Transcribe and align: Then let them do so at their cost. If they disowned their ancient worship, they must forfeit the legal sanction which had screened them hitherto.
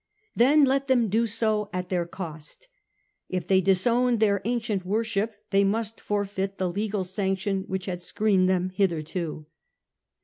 Then 0.35 0.65
let 0.65 0.87
them 0.87 1.09
do 1.09 1.27
so 1.27 1.69
at 1.71 1.89
their 1.89 2.07
cost. 2.07 2.67
If 3.29 3.47
they 3.47 3.61
disowned 3.61 4.19
their 4.19 4.41
ancient 4.45 4.83
worship, 4.83 5.35
they 5.51 5.63
must 5.63 6.01
forfeit 6.01 6.57
the 6.57 6.71
legal 6.71 7.03
sanction 7.03 7.65
which 7.67 7.85
had 7.85 8.01
screened 8.01 8.49
them 8.49 8.69
hitherto. 8.71 9.45